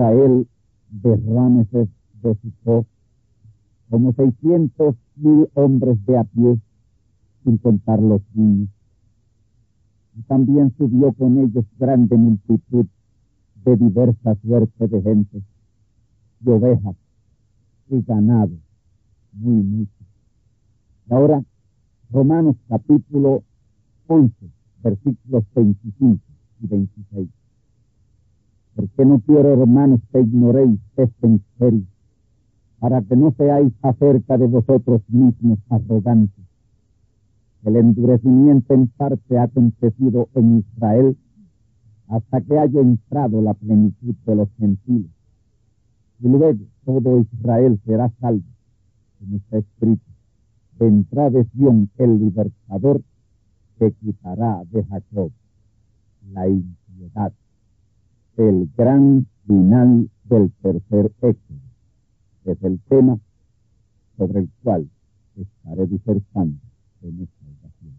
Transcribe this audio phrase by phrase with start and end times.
[0.00, 0.48] Israel
[0.88, 1.88] de Rameses
[2.22, 2.86] de Sucot
[3.90, 6.58] como seiscientos mil hombres de a pie,
[7.44, 8.70] sin contar los niños.
[10.16, 12.86] Y también subió con ellos grande multitud
[13.64, 15.42] de diversa suerte de gente
[16.40, 16.96] de ovejas
[17.90, 18.56] y ganado,
[19.32, 20.04] muy mucho.
[21.10, 21.44] Ahora,
[22.10, 23.42] Romanos capítulo
[24.06, 24.34] 11,
[24.82, 26.20] versículos 25
[26.62, 27.39] y 26.
[28.80, 31.84] Porque no quiero, hermanos, que ignoréis este misterio,
[32.78, 36.46] para que no seáis acerca de vosotros mismos arrogantes.
[37.62, 41.18] El endurecimiento en parte ha acontecido en Israel
[42.08, 45.10] hasta que haya entrado la plenitud de los gentiles
[46.22, 48.48] y luego todo Israel será salvo,
[49.18, 50.04] como está escrito.
[50.78, 53.02] Vendrá de Sion el libertador
[53.78, 55.30] que quitará de Jacob
[56.32, 57.32] la impiedad.
[58.36, 61.58] El gran final del tercer éxodo
[62.44, 63.18] es el tema
[64.16, 64.88] sobre el cual
[65.36, 66.58] estaré disertando
[67.02, 67.94] en esta ocasión.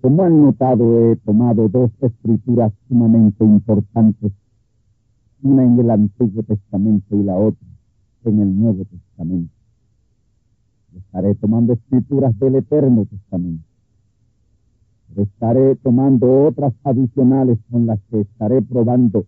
[0.00, 4.32] Como han notado, he tomado dos escrituras sumamente importantes
[5.42, 7.66] una en el Antiguo Testamento y la otra
[8.24, 9.52] en el Nuevo Testamento.
[10.96, 13.71] Estaré tomando escrituras del Eterno Testamento.
[15.16, 19.26] Estaré tomando otras adicionales con las que estaré probando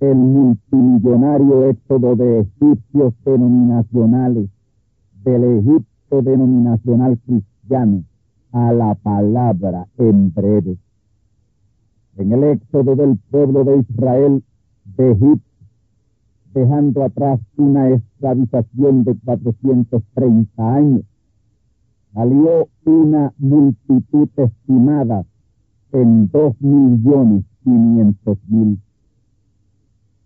[0.00, 4.50] el multimillonario éxodo de egipcios denominacionales
[5.24, 8.02] del Egipto denominacional cristiano
[8.50, 10.76] a la palabra en breve.
[12.16, 14.42] En el éxodo del pueblo de Israel
[14.96, 15.52] de Egipto,
[16.52, 21.02] dejando atrás una esclavización de 430 años.
[22.14, 25.24] Salió una multitud estimada
[25.92, 28.78] en dos millones quinientos mil.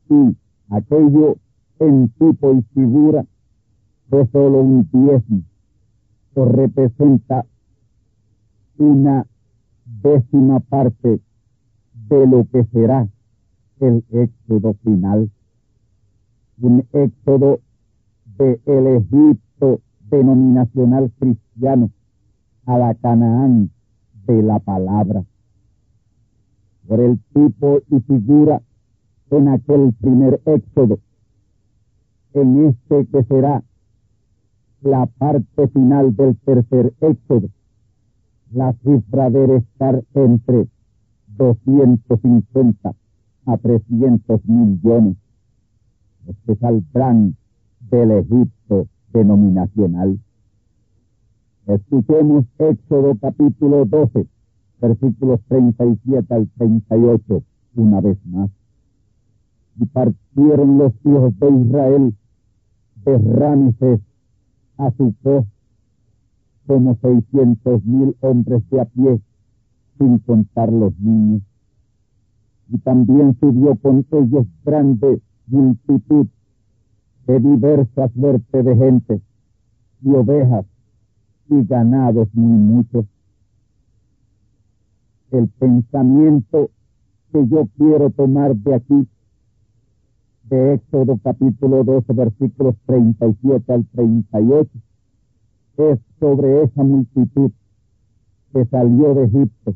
[0.08, 0.36] Y
[0.70, 1.36] aquello
[1.78, 3.24] en tipo y figura
[4.10, 5.42] fue solo un diezmo,
[6.34, 7.46] que representa
[8.78, 9.26] una
[9.84, 11.20] décima parte
[12.08, 13.08] de lo que será
[13.80, 15.30] el éxodo final,
[16.60, 17.60] un éxodo
[18.38, 19.80] de el Egipto
[20.10, 21.45] denominacional cristiano
[22.66, 23.70] a la Canaán
[24.26, 25.24] de la palabra.
[26.86, 28.62] Por el tipo y figura
[29.30, 30.98] en aquel primer éxodo,
[32.34, 33.62] en este que será
[34.82, 37.48] la parte final del tercer éxodo,
[38.52, 40.68] la cifra debe estar entre
[41.38, 42.94] 250
[43.46, 45.16] a 300 millones,
[46.26, 47.36] los que saldrán
[47.90, 50.20] del Egipto denominacional.
[51.66, 54.28] Escuchemos Éxodo capítulo 12,
[54.80, 57.42] versículos 37 al 38,
[57.74, 58.50] una vez más.
[59.80, 62.14] Y partieron los hijos de Israel
[63.04, 64.00] de Rameses
[64.78, 65.44] a su Sucó
[66.68, 69.20] como seiscientos mil hombres de a pie,
[69.98, 71.42] sin contar los niños.
[72.68, 76.28] Y también subió con ellos grande multitud
[77.26, 79.20] de diversa suerte de gente,
[80.02, 80.64] y ovejas,
[81.48, 83.06] y ganados muy muchos.
[85.30, 86.70] El pensamiento
[87.32, 89.08] que yo quiero tomar de aquí,
[90.44, 94.70] de Éxodo capítulo 12, versículos 37 al 38,
[95.78, 97.50] es sobre esa multitud
[98.52, 99.74] que salió de Egipto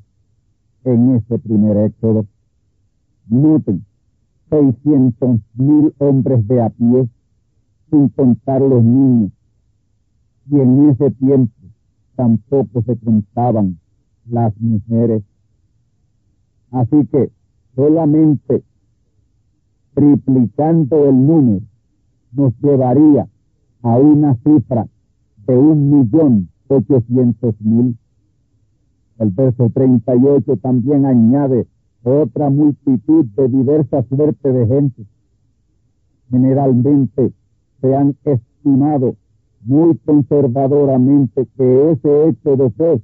[0.84, 2.26] en ese primer éxodo.
[3.28, 3.84] Noten,
[4.48, 7.08] seiscientos mil hombres de a pie,
[7.90, 9.32] sin contar los niños.
[10.50, 11.59] Y en ese tiempo
[12.20, 13.78] tampoco se contaban
[14.28, 15.22] las mujeres.
[16.70, 17.30] Así que
[17.74, 18.62] solamente
[19.94, 21.64] triplicando el número
[22.32, 23.26] nos llevaría
[23.80, 24.86] a una cifra
[25.46, 27.96] de un millón ochocientos mil.
[29.18, 31.66] El verso 38 también añade
[32.02, 35.06] otra multitud de diversa suerte de gente.
[36.30, 37.32] Generalmente
[37.80, 39.16] se han estimado
[39.60, 42.08] muy conservadoramente que ese
[42.56, 43.00] de fue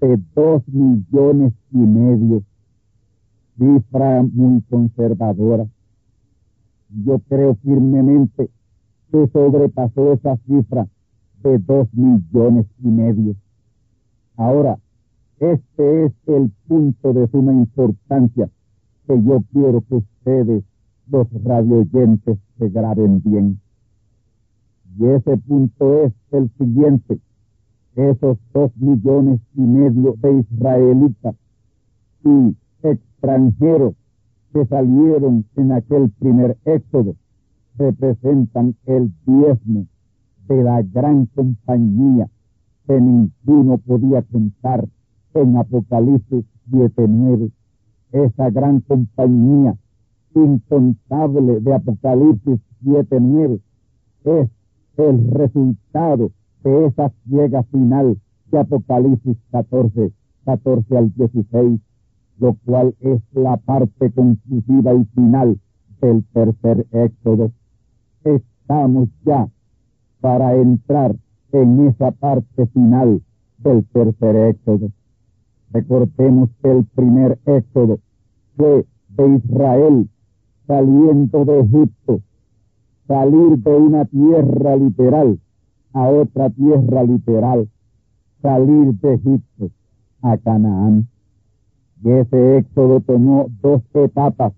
[0.00, 2.42] de dos millones y medio.
[3.58, 5.66] Cifra muy conservadora.
[7.04, 8.50] Yo creo firmemente
[9.12, 10.88] que sobrepasó esa cifra
[11.42, 13.34] de dos millones y medio.
[14.36, 14.78] Ahora,
[15.38, 18.50] este es el punto de suma importancia
[19.06, 20.64] que yo quiero que ustedes,
[21.10, 23.59] los radioyentes, se graben bien.
[24.98, 27.20] Y ese punto es el siguiente.
[27.96, 31.34] Esos dos millones y medio de israelitas
[32.24, 33.94] y extranjeros
[34.52, 37.14] que salieron en aquel primer éxodo
[37.78, 39.86] representan el diezmo
[40.48, 42.28] de la gran compañía
[42.86, 44.86] que ninguno podía contar
[45.34, 47.52] en Apocalipsis 7.9.
[48.12, 49.76] Esa gran compañía
[50.34, 53.60] incontable de Apocalipsis 7.9
[54.24, 54.50] es
[54.96, 56.30] el resultado
[56.62, 58.18] de esa ciega final
[58.50, 60.12] de Apocalipsis 14,
[60.44, 61.80] 14 al 16,
[62.38, 65.58] lo cual es la parte conclusiva y final
[66.00, 67.52] del tercer éxodo.
[68.24, 69.48] Estamos ya
[70.20, 71.16] para entrar
[71.52, 73.22] en esa parte final
[73.58, 74.90] del tercer éxodo.
[75.72, 77.98] Recordemos que el primer éxodo
[78.56, 80.08] fue de Israel
[80.66, 82.20] saliendo de Egipto,
[83.10, 85.40] salir de una tierra literal
[85.92, 87.68] a otra tierra literal,
[88.40, 89.70] salir de Egipto
[90.22, 91.08] a Canaán.
[92.04, 94.52] Y ese éxodo tomó dos etapas.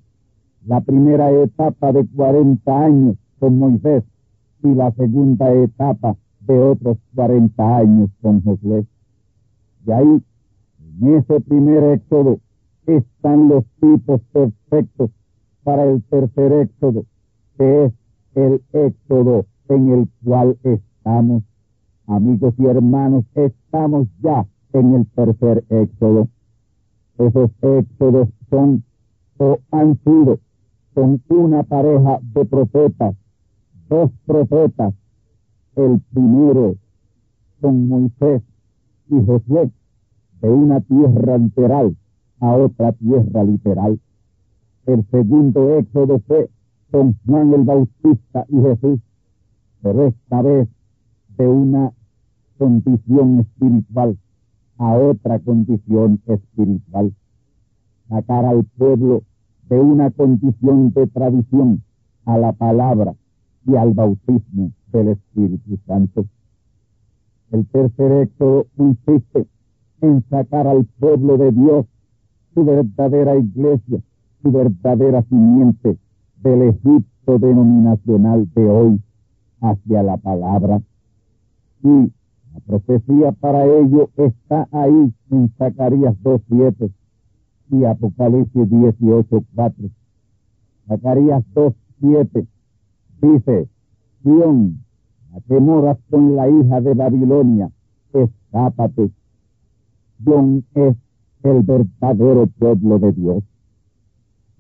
[0.67, 4.05] La primera etapa de 40 años con Moisés
[4.63, 8.85] y la segunda etapa de otros 40 años con Josué.
[9.87, 10.23] Y ahí,
[11.01, 12.39] en ese primer éxodo,
[12.85, 15.11] están los tipos perfectos
[15.65, 17.05] para el tercer éxodo,
[17.57, 17.93] que es
[18.35, 21.43] el éxodo en el cual estamos.
[22.07, 26.29] Amigos y hermanos, estamos ya en el tercer éxodo.
[27.19, 28.85] Esos éxodos son
[29.39, 30.39] o han sido
[30.95, 33.15] con una pareja de profetas
[33.93, 34.95] dos profetas,
[35.77, 36.77] el primero
[37.61, 38.43] con Moisés
[39.11, 39.71] y Josué,
[40.41, 41.95] de una tierra literal
[42.41, 44.01] a otra tierra literal.
[44.87, 46.49] El segundo éxodo fue
[46.93, 49.01] con Juan el Bautista y Jesús,
[49.81, 50.69] pero esta vez
[51.39, 51.91] de una
[52.59, 54.19] condición espiritual
[54.77, 57.15] a otra condición espiritual.
[58.11, 59.23] Sacar al pueblo
[59.71, 61.83] de una condición de tradición
[62.27, 63.15] a la palabra
[63.67, 66.27] y al bautismo del Espíritu Santo.
[67.53, 69.47] El tercer éxodo consiste
[70.03, 71.87] en sacar al pueblo de Dios
[72.53, 74.03] su verdadera iglesia,
[74.43, 75.97] su verdadera simiente
[76.43, 79.01] del Egipto denominacional de hoy
[79.61, 80.83] hacia la palabra.
[81.83, 82.13] Y
[82.53, 86.91] la profecía para ello está ahí en Zacarías 2.7
[87.71, 89.91] y Apocalipsis 18.4.
[90.87, 92.47] Zacarías 2.7
[93.23, 93.69] Dice,
[94.25, 94.83] Sión,
[95.33, 97.71] a que moras con la hija de Babilonia,
[98.13, 99.13] escápate.
[100.25, 100.97] Sión es
[101.45, 103.45] el verdadero pueblo de Dios,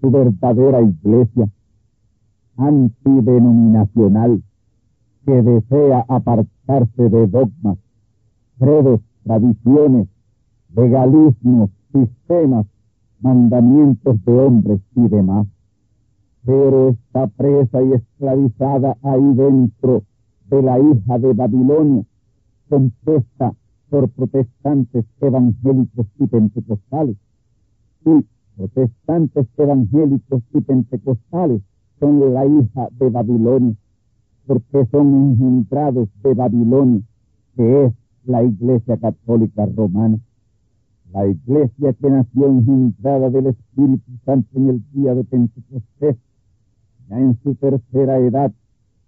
[0.00, 1.50] su verdadera iglesia,
[2.56, 4.42] antidenominacional,
[5.24, 7.78] que desea apartarse de dogmas,
[8.58, 10.08] credos, tradiciones,
[10.74, 12.66] legalismos sistemas,
[13.20, 15.46] mandamientos de hombres y demás.
[16.44, 20.02] Pero está presa y esclavizada ahí dentro
[20.48, 22.04] de la hija de Babilonia,
[22.68, 23.54] compuesta
[23.90, 27.16] por protestantes evangélicos y pentecostales.
[28.04, 31.62] Y protestantes evangélicos y pentecostales
[32.02, 33.76] son la hija de Babilonia,
[34.44, 37.00] porque son engendrados de Babilonia,
[37.54, 37.94] que es
[38.24, 40.18] la Iglesia Católica Romana.
[41.12, 46.16] La iglesia que nació engendrada del Espíritu Santo en el día de Pentecostés,
[47.08, 48.50] ya en su tercera edad,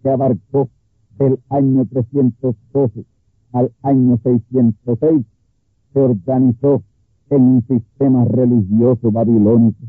[0.01, 0.69] que abarcó
[1.19, 3.05] del año 312
[3.53, 5.27] al año 606,
[5.93, 6.83] se organizó
[7.31, 9.83] en un sistema religioso babilónico.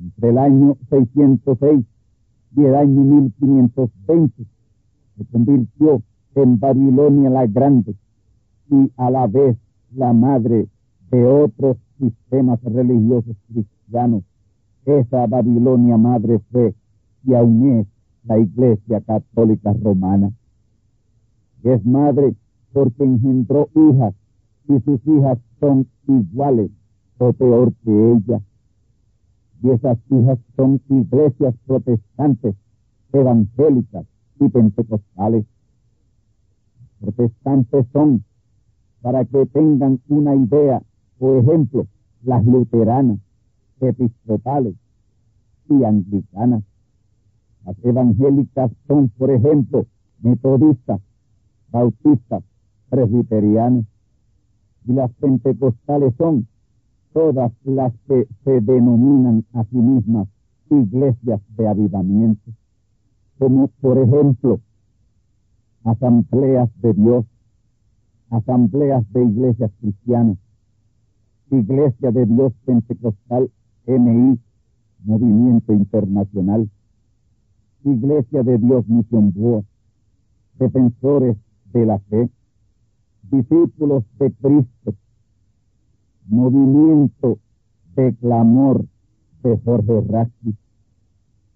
[0.00, 1.84] Entre el año 606
[2.56, 4.44] y el año 1520
[5.16, 6.02] se convirtió
[6.34, 7.94] en Babilonia la Grande
[8.70, 9.56] y a la vez
[9.94, 10.66] la madre
[11.10, 14.24] de otros sistemas religiosos cristianos.
[14.84, 16.74] Esa Babilonia madre fue
[17.24, 17.86] y aún es
[18.24, 20.32] la Iglesia Católica Romana.
[21.62, 22.34] Es madre
[22.72, 24.14] porque engendró hijas
[24.68, 26.70] y sus hijas son iguales
[27.18, 28.40] o peor que ella.
[29.64, 32.54] Y esas hijas son iglesias protestantes,
[33.14, 34.04] evangélicas
[34.38, 35.46] y pentecostales.
[37.00, 38.24] Protestantes son,
[39.00, 40.82] para que tengan una idea,
[41.18, 41.86] por ejemplo,
[42.24, 43.20] las luteranas,
[43.80, 44.74] episcopales
[45.70, 46.62] y anglicanas.
[47.64, 49.86] Las evangélicas son, por ejemplo,
[50.20, 51.00] metodistas,
[51.70, 52.44] bautistas,
[52.90, 53.86] presbiterianos.
[54.86, 56.48] Y las pentecostales son
[57.14, 60.26] todas las que se denominan a sí mismas
[60.68, 62.50] iglesias de avivamiento,
[63.38, 64.60] como por ejemplo
[65.84, 67.24] asambleas de Dios,
[68.30, 70.38] asambleas de iglesias cristianas,
[71.50, 73.48] Iglesia de Dios Pentecostal,
[73.86, 74.40] MI,
[75.04, 76.68] Movimiento Internacional,
[77.84, 79.32] Iglesia de Dios Misión
[80.58, 81.36] Defensores
[81.72, 82.28] de la Fe,
[83.30, 84.94] Discípulos de Cristo,
[86.26, 87.38] Movimiento
[87.96, 88.84] de Clamor
[89.42, 90.56] de Jorge Rasky,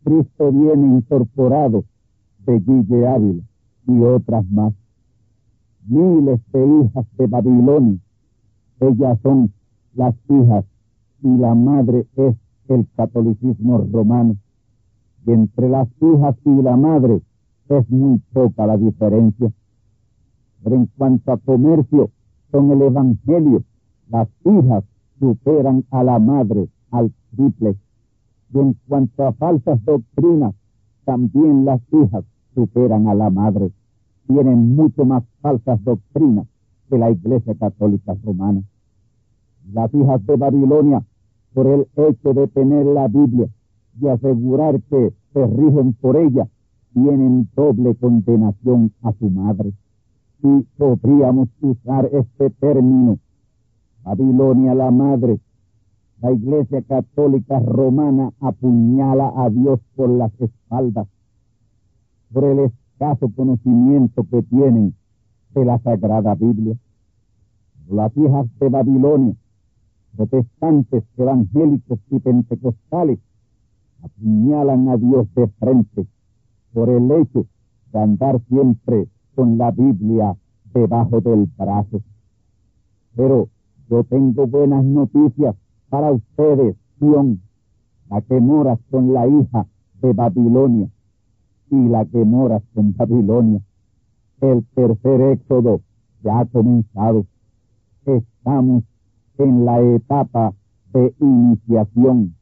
[0.05, 1.85] Cristo viene incorporado
[2.47, 3.43] de Guille Ávila
[3.87, 4.75] y otras más.
[5.87, 7.99] Miles de hijas de Babilonia,
[8.81, 9.53] ellas son
[9.95, 10.65] las hijas
[11.23, 12.37] y la madre es
[12.69, 14.37] el catolicismo romano.
[15.27, 17.21] Y entre las hijas y la madre
[17.69, 19.51] es muy poca la diferencia.
[20.63, 22.11] Pero en cuanto a comercio,
[22.51, 23.63] son el Evangelio.
[24.11, 24.85] Las hijas
[25.19, 27.77] superan a la madre al triple.
[28.53, 30.55] Y en cuanto a falsas doctrinas,
[31.05, 32.25] también las hijas
[32.55, 33.71] superan a la madre.
[34.27, 36.47] Tienen mucho más falsas doctrinas
[36.89, 38.63] que la Iglesia Católica Romana
[39.73, 41.05] las hijas de Babilonia,
[41.53, 43.49] por el hecho de tener la Biblia
[44.01, 46.49] y asegurar que se rigen por ella,
[46.95, 49.73] tienen doble condenación a su madre.
[50.43, 53.19] Y podríamos usar este término,
[54.09, 55.39] Babilonia la madre,
[56.23, 61.07] la Iglesia Católica Romana apuñala a Dios por las espaldas,
[62.33, 64.95] por el escaso conocimiento que tienen
[65.55, 66.75] de la Sagrada Biblia.
[67.91, 69.35] Las hijas de Babilonia
[70.17, 73.19] protestantes, evangélicos y pentecostales
[74.03, 76.07] apuñalan a Dios de frente
[76.73, 77.45] por el hecho
[77.93, 80.35] de andar siempre con la Biblia
[80.73, 82.01] debajo del brazo.
[83.15, 83.51] Pero
[83.89, 85.57] yo tengo buenas noticias
[85.89, 87.41] para ustedes, Sion,
[88.11, 89.67] la que moras con la hija
[90.01, 90.89] de Babilonia
[91.71, 93.61] y la que moras con Babilonia.
[94.41, 95.81] El tercer éxodo
[96.23, 97.27] ya ha comenzado.
[98.05, 98.85] Estamos
[99.39, 100.55] en la etapa
[100.93, 102.35] de iniciación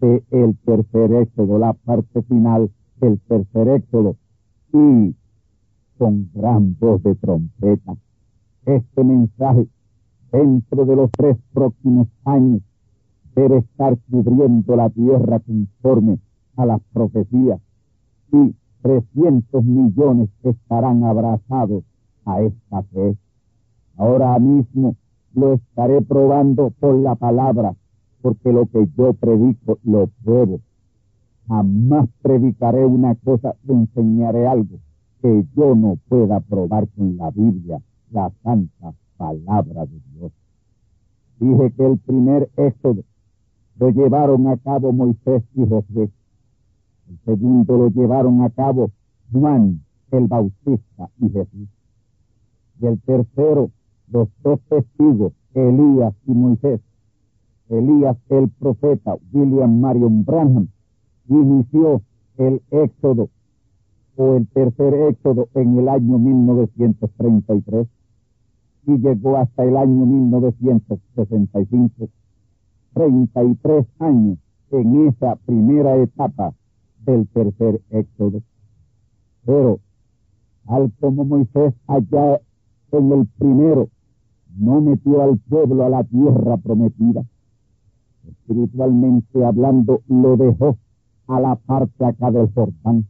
[0.00, 2.70] del el tercer éxodo, la parte final
[3.00, 4.16] del tercer éxodo,
[4.72, 5.14] y
[5.98, 7.96] con gran voz de trompeta.
[8.66, 9.68] Este mensaje,
[10.34, 12.60] dentro de los tres próximos años,
[13.36, 16.18] debe estar cubriendo la tierra conforme
[16.56, 17.60] a las profecías,
[18.32, 21.84] y 300 millones estarán abrazados
[22.24, 23.16] a esta fe.
[23.96, 24.96] Ahora mismo,
[25.34, 27.76] lo estaré probando por la palabra,
[28.20, 30.58] porque lo que yo predico lo pruebo.
[31.46, 34.78] Jamás predicaré una cosa o enseñaré algo
[35.22, 40.32] que yo no pueda probar con la Biblia, la santa palabra de Dios.
[41.40, 43.02] Dije que el primer éxodo
[43.78, 46.10] lo llevaron a cabo Moisés y José.
[47.08, 48.90] El segundo lo llevaron a cabo
[49.32, 49.80] Juan
[50.10, 51.68] el Bautista y Jesús.
[52.80, 53.70] Y el tercero
[54.10, 56.80] los dos testigos, Elías y Moisés,
[57.68, 60.68] Elías el profeta, William Marion Branham,
[61.28, 62.02] inició
[62.36, 63.30] el éxodo
[64.16, 67.88] o el tercer éxodo en el año 1933
[68.86, 72.08] y llegó hasta el año 1965.
[72.94, 74.38] 33 años
[74.70, 76.54] en esa primera etapa
[77.04, 78.40] del tercer éxodo.
[79.44, 79.80] Pero,
[80.66, 82.40] al como Moisés allá
[82.92, 83.88] en el primero
[84.56, 87.24] no metió al pueblo a la tierra prometida,
[88.26, 90.78] espiritualmente hablando, lo dejó
[91.26, 93.06] a la parte acá del Jordán,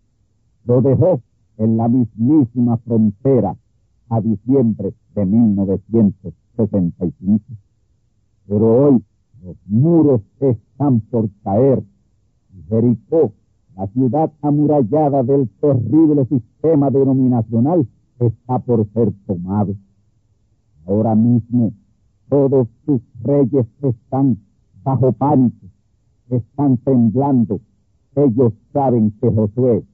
[0.64, 1.20] lo dejó
[1.58, 3.56] en la mismísima frontera
[4.08, 7.44] a diciembre de 1965.
[8.46, 9.02] Pero hoy
[9.42, 11.82] los muros están por caer
[12.68, 13.32] Jericó,
[13.76, 17.86] la ciudad amurallada del terrible sistema denominacional,
[18.18, 19.74] está por ser tomado.
[20.86, 21.72] Ahora mismo
[22.28, 24.38] todos sus reyes están
[24.82, 25.66] bajo pánico,
[26.30, 27.60] están temblando.
[28.16, 29.84] Ellos saben que Josué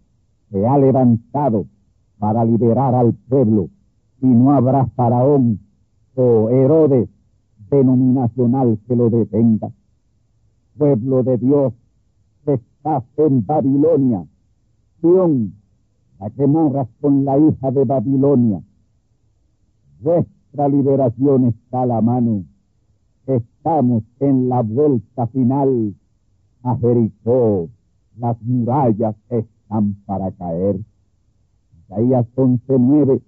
[0.50, 1.66] se ha levantado
[2.18, 3.68] para liberar al pueblo
[4.20, 5.60] y no habrá faraón
[6.14, 7.08] o Herodes
[7.70, 9.70] denominacional que lo detenga.
[10.76, 11.72] Pueblo de Dios,
[12.46, 14.26] estás en Babilonia.
[15.00, 15.54] Sion,
[16.18, 18.62] la que morras con la hija de Babilonia.
[20.00, 22.44] Vuestra liberación está a la mano.
[23.26, 25.94] Estamos en la vuelta final
[26.62, 27.68] a.
[28.18, 30.80] Las murallas están para caer.
[31.84, 33.22] Isaías 11.9.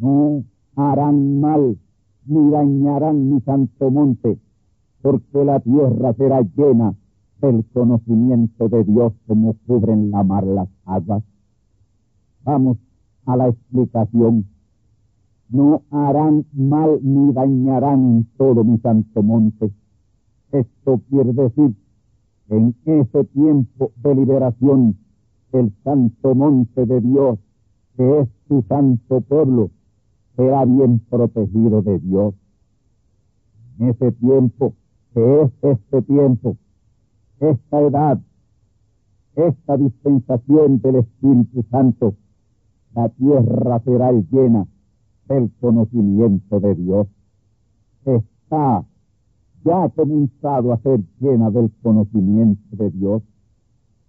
[0.00, 0.44] No
[0.76, 1.78] harán mal
[2.26, 4.38] ni dañarán mi santo monte,
[5.02, 6.94] porque la tierra será llena
[7.42, 11.22] del conocimiento de Dios como cubren la mar las aguas.
[12.44, 12.78] Vamos
[13.26, 14.46] a la explicación.
[15.50, 19.70] No harán mal ni dañarán en todo mi santo monte.
[20.52, 21.74] Esto quiere decir
[22.48, 24.96] en ese tiempo de liberación,
[25.52, 27.38] el santo monte de Dios,
[27.96, 29.70] que es su santo pueblo,
[30.36, 32.34] será bien protegido de Dios.
[33.78, 34.74] En ese tiempo,
[35.14, 36.56] que es este tiempo,
[37.40, 38.20] esta edad,
[39.34, 42.14] esta dispensación del Espíritu Santo,
[42.94, 44.66] la tierra será llena
[45.28, 47.06] del conocimiento de Dios.
[48.04, 48.84] Está
[49.64, 53.22] ya comenzado a ser llena del conocimiento de Dios.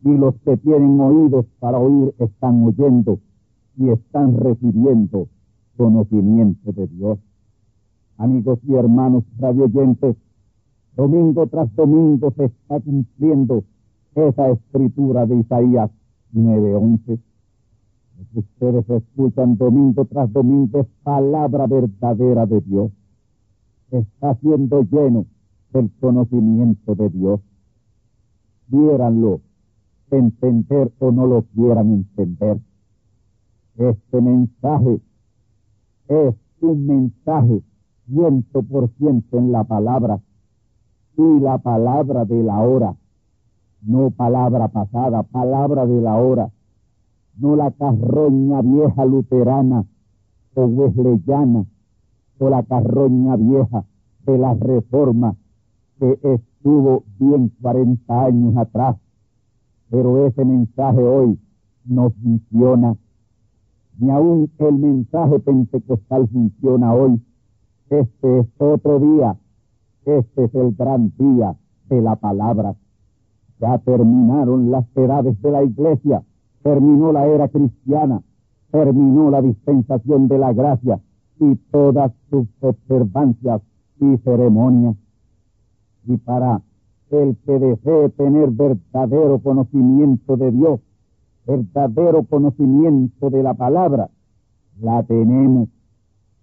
[0.04, 3.20] Y los que tienen oídos para oír están oyendo
[3.78, 5.28] y están recibiendo
[5.78, 7.20] conocimiento de Dios.
[8.18, 10.16] Amigos y hermanos radioyentes,
[10.96, 13.64] domingo tras domingo se está cumpliendo
[14.16, 15.90] esa escritura de Isaías
[16.34, 17.20] 9:11.
[18.34, 22.92] Ustedes escuchan domingo tras domingo palabra verdadera de Dios.
[23.90, 25.26] Está siendo lleno
[25.74, 27.40] del conocimiento de Dios.
[28.70, 29.42] Quiéranlo
[30.12, 32.60] entender o no lo quieran entender.
[33.78, 35.00] Este mensaje
[36.12, 37.64] es un mensaje
[38.06, 40.20] ciento por ciento en la palabra.
[41.18, 42.96] Y la palabra de la hora,
[43.82, 46.52] no palabra pasada, palabra de la hora,
[47.38, 49.86] no la carroña vieja luterana
[50.54, 51.66] o wesleyana
[52.40, 53.86] o la carroña vieja
[54.26, 55.36] de la reforma
[55.98, 58.98] que estuvo bien 40 años atrás,
[59.90, 61.40] pero ese mensaje hoy
[61.86, 62.98] no funciona
[64.02, 67.22] ni aún el mensaje pentecostal funciona hoy.
[67.88, 69.38] Este es otro día,
[70.06, 71.56] este es el gran día
[71.88, 72.76] de la palabra.
[73.60, 76.24] Ya terminaron las edades de la iglesia,
[76.64, 78.24] terminó la era cristiana,
[78.72, 81.00] terminó la dispensación de la gracia
[81.40, 83.62] y todas sus observancias
[84.00, 84.96] y ceremonias.
[86.08, 86.64] Y para
[87.12, 90.80] el que desee tener verdadero conocimiento de Dios,
[91.46, 94.10] verdadero conocimiento de la palabra,
[94.80, 95.70] la tenemos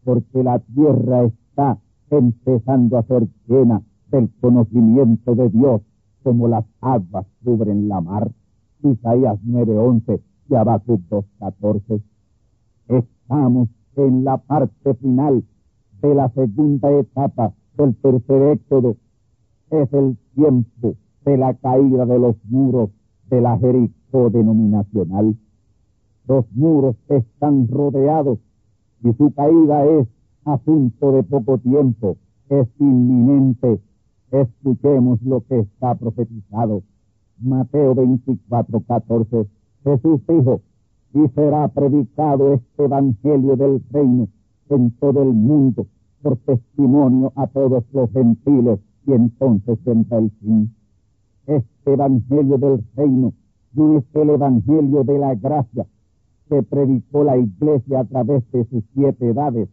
[0.05, 1.79] porque la tierra está
[2.11, 5.83] empezando a ser llena del conocimiento de Dios
[6.23, 8.31] como las aguas cubren la mar.
[8.83, 12.03] Isaías 9:11 y Habacuc 2:14.
[12.89, 15.45] Estamos en la parte final
[16.01, 18.97] de la segunda etapa del tercer éxodo.
[19.71, 22.91] Es el tiempo de la caída de los muros
[23.31, 25.37] de la Jericó denominacional.
[26.27, 28.39] Los muros están rodeados
[29.03, 30.09] y su caída es
[30.45, 32.17] asunto de poco tiempo,
[32.49, 33.81] es inminente.
[34.31, 36.83] Escuchemos lo que está profetizado.
[37.39, 39.47] Mateo 24, 14.
[39.85, 40.61] Jesús dijo,
[41.15, 44.29] y será predicado este evangelio del reino
[44.69, 45.87] en todo el mundo
[46.23, 50.75] por testimonio a todos los gentiles, Y entonces entra el fin.
[51.49, 53.33] Este evangelio del reino
[53.73, 55.87] no es el evangelio de la gracia
[56.47, 59.71] que predicó la iglesia a través de sus siete edades,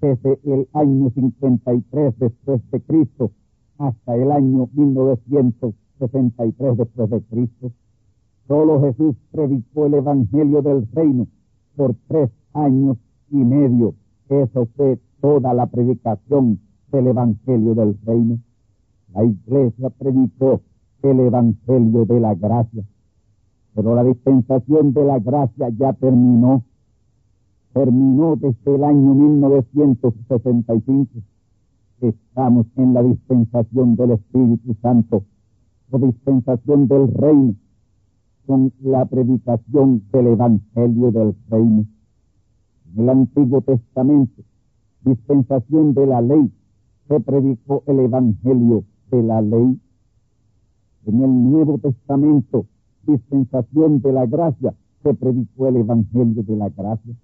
[0.00, 3.30] desde el año 53 después de Cristo
[3.76, 7.72] hasta el año 1963 después de Cristo.
[8.46, 11.26] Solo Jesús predicó el Evangelio del Reino
[11.76, 12.96] por tres años
[13.30, 13.94] y medio.
[14.30, 16.58] Eso fue toda la predicación
[16.90, 18.38] del Evangelio del Reino.
[19.12, 20.62] La iglesia predicó
[21.02, 22.84] el Evangelio de la gracia.
[23.74, 26.64] Pero la dispensación de la gracia ya terminó.
[27.72, 31.10] Terminó desde el año 1965.
[32.00, 35.24] Estamos en la dispensación del Espíritu Santo,
[35.90, 37.54] o dispensación del reino,
[38.46, 41.84] con la predicación del Evangelio del reino.
[42.94, 44.42] En el Antiguo Testamento,
[45.04, 46.50] dispensación de la ley,
[47.08, 49.80] se predicó el Evangelio de la ley.
[51.08, 52.66] En el Nuevo Testamento,
[53.06, 57.14] dispensación de la gracia, se predicó el Evangelio de la gracia.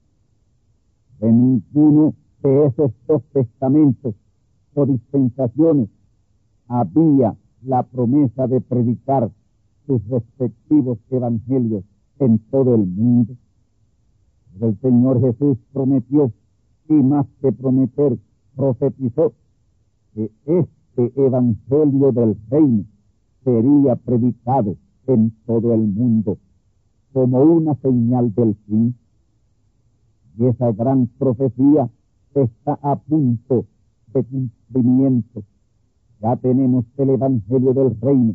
[1.20, 4.14] En ninguno de esos dos testamentos
[4.72, 5.90] o dispensaciones
[6.66, 9.30] había la promesa de predicar
[9.86, 11.84] sus respectivos evangelios
[12.20, 13.34] en todo el mundo.
[14.62, 16.32] el Señor Jesús prometió,
[16.88, 18.16] y más que prometer,
[18.56, 19.34] profetizó
[20.14, 22.84] que este evangelio del reino
[23.44, 24.76] sería predicado
[25.06, 26.38] en todo el mundo
[27.14, 28.96] como una señal del fin.
[30.36, 31.88] Y esa gran profecía
[32.34, 33.66] está a punto
[34.12, 35.44] de cumplimiento.
[36.20, 38.34] Ya tenemos el Evangelio del Reino.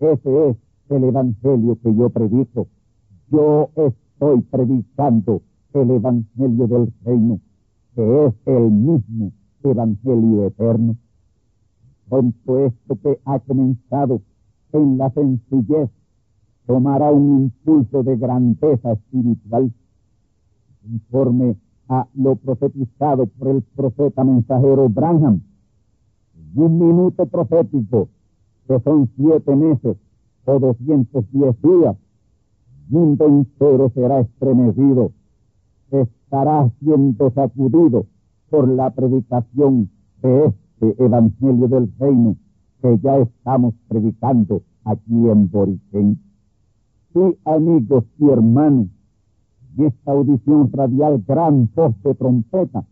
[0.00, 0.56] Ese es
[0.88, 2.66] el Evangelio que yo predico.
[3.30, 5.42] Yo estoy predicando
[5.74, 7.40] el Evangelio del Reino,
[7.94, 10.96] que es el mismo Evangelio eterno.
[12.08, 14.22] Todo esto que ha comenzado
[14.72, 15.90] en la sencillez
[16.66, 19.72] tomará un impulso de grandeza espiritual
[20.82, 21.56] conforme
[21.88, 25.40] a lo profetizado por el profeta mensajero Branham.
[26.54, 28.08] Un minuto profético,
[28.66, 29.96] que son siete meses
[30.44, 31.96] o doscientos diez días,
[32.88, 35.12] el mundo entero será estremecido,
[35.90, 38.06] estará siendo sacudido
[38.50, 39.90] por la predicación
[40.22, 42.36] de este Evangelio del Reino
[42.80, 46.20] que ya estamos predicando aquí en Boriquén.
[47.12, 48.88] Sí, amigos y hermanos,
[49.76, 52.84] en esta audición radial gran voz de trompeta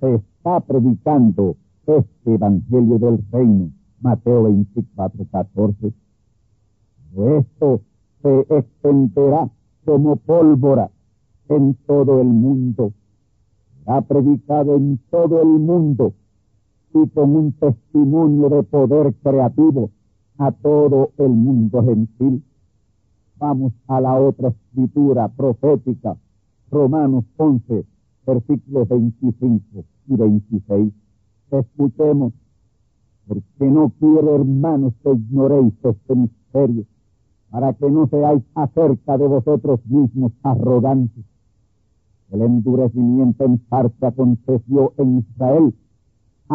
[0.00, 5.92] se está predicando este Evangelio del Reino, Mateo 24, 14.
[7.16, 7.80] Esto
[8.22, 9.50] se extenderá
[9.84, 10.90] como pólvora
[11.48, 12.92] en todo el mundo.
[13.86, 16.14] Ha predicado en todo el mundo
[16.94, 19.90] y con un testimonio de poder creativo
[20.38, 22.44] a todo el mundo gentil.
[23.36, 26.16] Vamos a la otra escritura profética,
[26.70, 27.84] Romanos 11,
[28.24, 30.92] versículos 25 y 26.
[31.50, 32.32] Escuchemos,
[33.26, 36.84] porque no quiero, hermanos, que ignoréis este misterio,
[37.50, 41.24] para que no seáis acerca de vosotros mismos arrogantes.
[42.30, 45.74] El endurecimiento en parte aconteció en Israel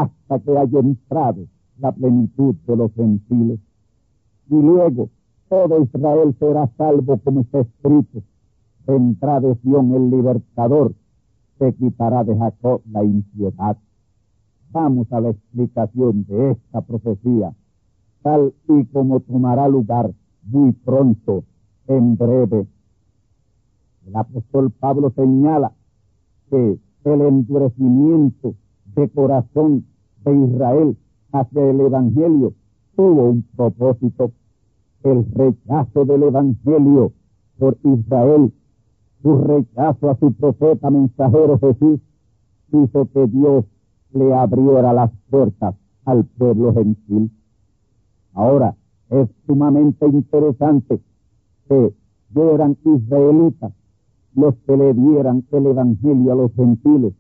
[0.02, 1.46] hasta que haya entrado
[1.80, 3.60] la plenitud de los gentiles.
[4.50, 5.10] Y luego
[5.50, 8.22] todo Israel será salvo como está escrito.
[8.86, 10.94] Vendrá de Sion el libertador,
[11.58, 13.78] se quitará de Jacob la impiedad.
[14.72, 17.54] Vamos a la explicación de esta profecía,
[18.22, 20.12] tal y como tomará lugar
[20.44, 21.44] muy pronto,
[21.88, 22.68] en breve.
[24.06, 25.72] El apóstol Pablo señala
[26.50, 28.56] que el endurecimiento
[28.96, 29.86] de corazón
[30.24, 30.98] de Israel
[31.32, 32.54] hacia el Evangelio
[32.96, 34.32] tuvo un propósito,
[35.04, 37.14] el rechazo del Evangelio
[37.58, 38.52] por Israel,
[39.22, 42.02] su rechazo a su profeta mensajero Jesús,
[42.74, 43.66] hizo que Dios
[44.12, 47.32] le abriera las puertas al pueblo gentil.
[48.34, 48.76] Ahora,
[49.10, 51.00] es sumamente interesante
[51.70, 51.94] que
[52.36, 53.72] eran israelitas
[54.36, 57.14] los que le dieran el Evangelio a los gentiles.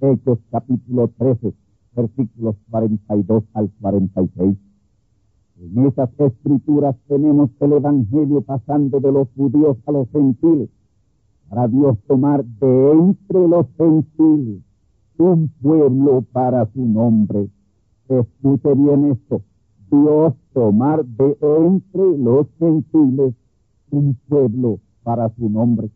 [0.00, 1.52] Hechos capítulo 13,
[1.94, 4.56] versículos 42 al 46.
[5.60, 10.70] En esas escrituras tenemos el Evangelio pasando de los judíos a los gentiles,
[11.50, 14.62] para Dios tomar de entre los gentiles
[15.18, 17.50] un pueblo para su nombre.
[18.08, 19.42] Escuche bien esto.
[19.90, 23.34] Dios tomar de entre los gentiles
[23.90, 25.90] un pueblo para su nombre.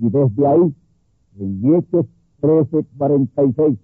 [0.00, 0.74] Y desde ahí,
[1.38, 2.06] en Hechos
[2.44, 3.78] 13:46,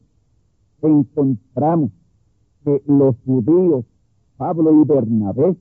[0.82, 1.92] encontramos
[2.62, 3.86] que los judíos
[4.36, 5.56] Pablo y Bernabé,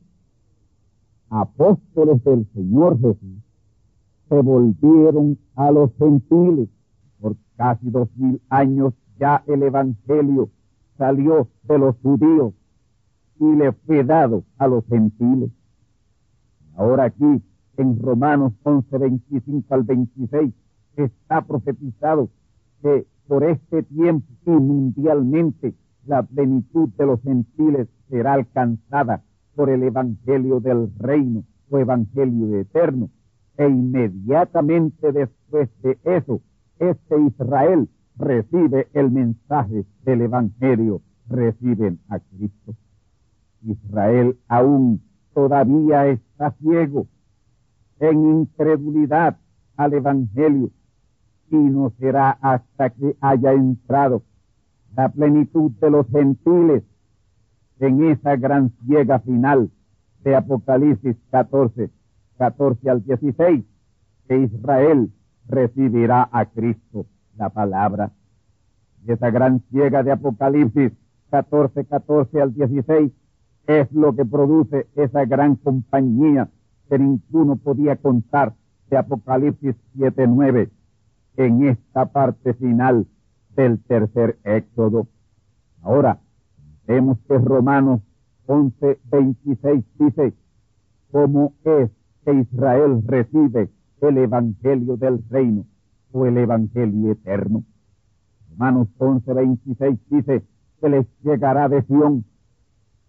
[1.30, 3.42] apóstoles del Señor Jesús,
[4.28, 6.68] se volvieron a los gentiles.
[7.22, 10.50] Por casi dos mil años ya el Evangelio
[10.98, 12.54] salió de los judíos
[13.40, 15.52] y le fue dado a los gentiles.
[16.76, 17.42] Ahora aquí,
[17.78, 20.54] en Romanos 11, 25 al 26,
[20.98, 22.30] está profetizado
[22.82, 29.24] que por este tiempo y mundialmente la plenitud de los gentiles será alcanzada
[29.56, 33.10] por el Evangelio del Reino o Evangelio eterno.
[33.58, 36.42] E inmediatamente después de eso,
[36.80, 42.76] este Israel recibe el mensaje del Evangelio, reciben a Cristo.
[43.62, 45.02] Israel aún
[45.34, 47.08] todavía está ciego
[48.00, 49.38] en incredulidad
[49.76, 50.72] al Evangelio
[51.52, 54.24] y no será hasta que haya entrado
[54.96, 56.84] la plenitud de los gentiles
[57.80, 59.70] en esa gran ciega final
[60.24, 61.90] de Apocalipsis 14,
[62.38, 63.66] 14 al 16,
[64.28, 65.12] que Israel
[65.48, 67.06] recibirá a Cristo,
[67.38, 68.12] la palabra.
[69.06, 70.92] Y esa gran ciega de Apocalipsis
[71.32, 73.12] 14, 14 al 16
[73.68, 76.50] es lo que produce esa gran compañía
[76.90, 78.54] que ninguno podía contar
[78.90, 80.70] de Apocalipsis 7, 9
[81.38, 83.08] en esta parte final
[83.56, 85.08] del tercer éxodo.
[85.82, 86.20] Ahora,
[86.88, 88.02] vemos que Romanos
[88.46, 90.34] 11, 26 dice,
[91.12, 91.92] cómo es
[92.24, 93.70] que Israel recibe
[94.02, 95.66] el Evangelio del Reino
[96.12, 97.64] o el Evangelio eterno.
[98.50, 100.44] Romanos 11, 26 dice
[100.82, 102.26] que les llegará de Sión,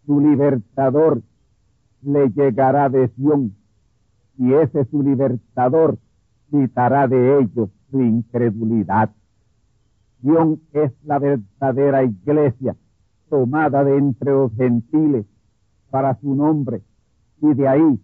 [0.06, 1.22] su libertador
[2.02, 3.54] le llegará de Sión,
[4.38, 5.98] y ese su libertador
[6.50, 9.10] quitará de ellos su incredulidad.
[10.20, 12.76] Dios es la verdadera iglesia
[13.28, 15.24] tomada de entre los gentiles
[15.90, 16.82] para su nombre
[17.40, 18.00] y de ahí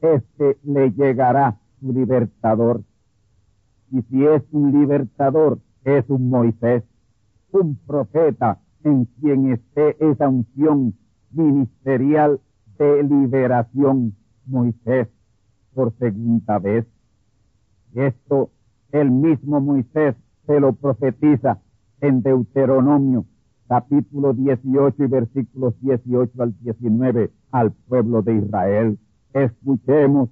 [0.00, 2.82] este le llegará su libertador.
[3.90, 6.82] Y si es un libertador, es un Moisés,
[7.52, 10.94] un profeta en quien esté esa unción
[11.30, 12.40] ministerial
[12.78, 14.14] de liberación,
[14.46, 15.08] Moisés,
[15.74, 16.86] por segunda vez.
[17.94, 18.50] Esto
[18.92, 20.14] el mismo Moisés
[20.46, 21.58] se lo profetiza
[22.00, 23.24] en Deuteronomio
[23.66, 28.98] capítulo 18 y versículos 18 al 19 al pueblo de Israel.
[29.32, 30.28] Escuchemos,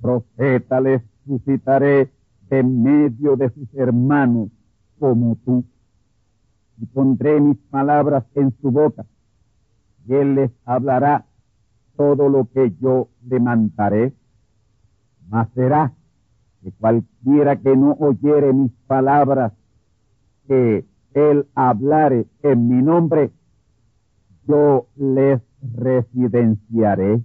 [0.00, 2.12] profeta les suscitaré
[2.50, 4.48] en medio de sus hermanos
[5.00, 5.64] como tú.
[6.78, 9.06] Y pondré mis palabras en su boca
[10.06, 11.26] y él les hablará
[11.96, 14.12] todo lo que yo le mandaré.
[15.28, 15.92] Mas será
[16.62, 19.52] que cualquiera que no oyere mis palabras,
[20.46, 23.30] que él hablare en mi nombre,
[24.46, 27.22] yo les residenciaré.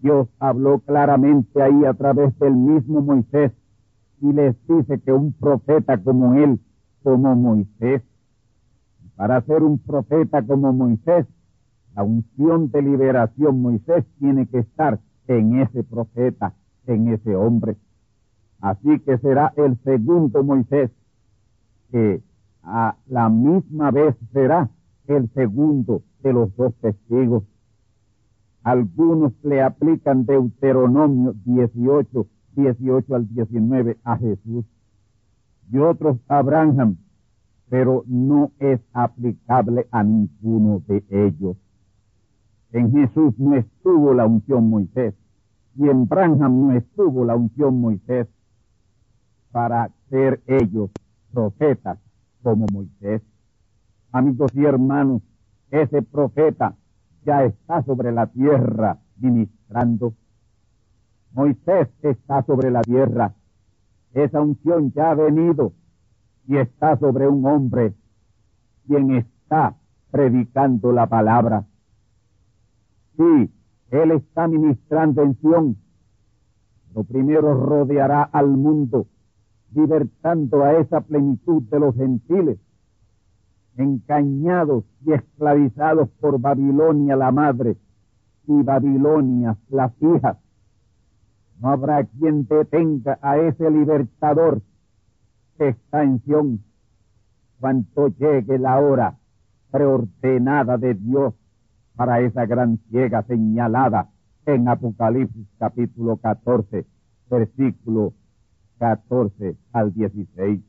[0.00, 3.52] Dios habló claramente ahí a través del mismo Moisés
[4.20, 6.58] y les dice que un profeta como él,
[7.02, 8.02] como Moisés,
[9.16, 11.26] para ser un profeta como Moisés,
[11.94, 16.54] la unción de liberación Moisés tiene que estar en ese profeta,
[16.86, 17.76] en ese hombre.
[18.62, 20.92] Así que será el segundo Moisés,
[21.90, 22.22] que
[22.62, 24.70] a la misma vez será
[25.08, 27.42] el segundo de los dos testigos.
[28.62, 34.64] Algunos le aplican Deuteronomio 18, 18 al 19 a Jesús
[35.72, 36.98] y otros a Abraham,
[37.68, 41.56] pero no es aplicable a ninguno de ellos.
[42.70, 45.14] En Jesús no estuvo la unción Moisés
[45.74, 48.28] y en Abraham no estuvo la unción Moisés
[49.52, 50.90] para ser ellos
[51.32, 51.98] profetas
[52.42, 53.22] como Moisés.
[54.10, 55.22] Amigos y hermanos,
[55.70, 56.74] ese profeta
[57.24, 60.14] ya está sobre la tierra ministrando.
[61.32, 63.34] Moisés está sobre la tierra.
[64.12, 65.72] Esa unción ya ha venido
[66.46, 67.94] y está sobre un hombre
[68.86, 69.76] quien está
[70.10, 71.64] predicando la palabra.
[73.16, 73.50] Sí,
[73.90, 75.76] él está ministrando en Sion.
[76.94, 79.06] Lo primero rodeará al mundo
[79.74, 82.58] libertando a esa plenitud de los gentiles,
[83.76, 87.76] encañados y esclavizados por Babilonia la madre
[88.46, 90.36] y Babilonia las hijas.
[91.60, 94.62] No habrá quien detenga a ese libertador
[95.56, 96.60] que está en Sion
[97.60, 99.16] cuando llegue la hora
[99.70, 101.34] preordenada de Dios
[101.94, 104.10] para esa gran ciega señalada
[104.44, 106.84] en Apocalipsis capítulo 14,
[107.30, 108.12] versículo
[108.82, 110.60] 14 al 16.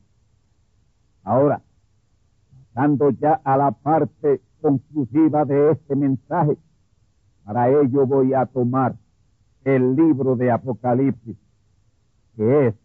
[1.23, 1.63] Ahora,
[2.71, 6.55] pasando ya a la parte conclusiva de este mensaje,
[7.43, 8.95] Para ello voy a tomar
[9.65, 11.35] el libro de Apocalipsis,
[12.37, 12.75] que es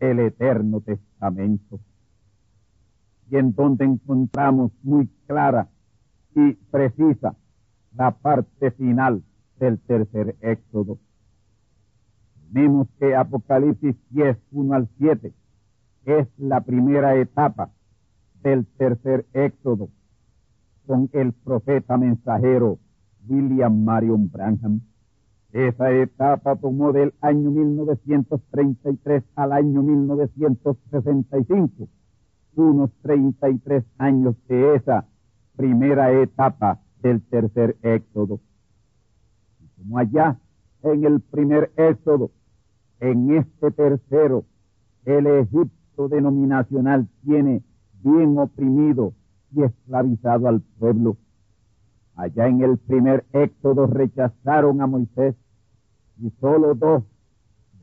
[0.00, 1.78] el Eterno Testamento,
[3.30, 5.68] y en donde encontramos muy clara
[6.34, 7.36] y precisa
[7.94, 9.22] la parte final
[9.60, 10.98] del tercer éxodo.
[12.50, 15.32] Vemos que Apocalipsis 10, 1 al 7
[16.06, 17.70] es la primera etapa
[18.42, 19.90] del tercer éxodo
[20.86, 22.78] con el profeta mensajero
[23.28, 24.80] William Marion Branham.
[25.52, 31.88] Esa etapa tomó del año 1933 al año 1965,
[32.54, 35.06] unos 33 años de esa
[35.56, 38.40] primera etapa del tercer éxodo.
[39.76, 40.38] Como allá
[40.82, 42.30] en el primer éxodo,
[43.00, 44.44] en este tercero,
[45.04, 47.62] el Egipto denominacional tiene
[48.02, 49.12] bien oprimido
[49.54, 51.16] y esclavizado al pueblo.
[52.14, 55.36] Allá en el primer éxodo rechazaron a Moisés
[56.20, 57.04] y solo dos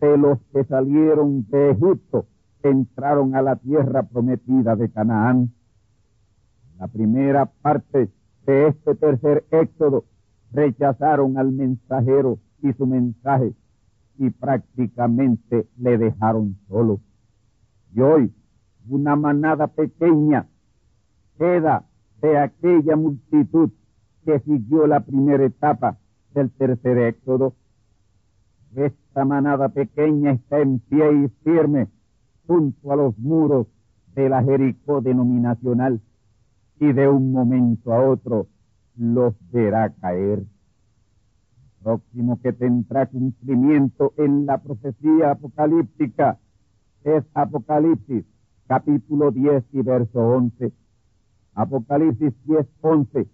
[0.01, 2.27] de los que salieron de Egipto
[2.63, 5.53] entraron a la tierra prometida de Canaán.
[6.77, 8.09] La primera parte
[8.45, 10.03] de este tercer éxodo
[10.51, 13.53] rechazaron al mensajero y su mensaje
[14.17, 16.99] y prácticamente le dejaron solo.
[17.93, 18.33] Y hoy
[18.87, 20.47] una manada pequeña
[21.37, 21.85] queda
[22.21, 23.71] de aquella multitud
[24.25, 25.97] que siguió la primera etapa
[26.33, 27.55] del tercer éxodo.
[28.75, 31.87] Esta manada pequeña está en pie y firme
[32.47, 33.67] junto a los muros
[34.15, 36.01] de la Jericó denominacional
[36.79, 38.47] y de un momento a otro
[38.95, 40.43] los verá caer.
[41.85, 46.39] Próximo que tendrá cumplimiento en la profecía apocalíptica
[47.03, 48.25] es Apocalipsis
[48.65, 50.73] capítulo 10 y verso 11.
[51.53, 53.27] Apocalipsis 10, 11.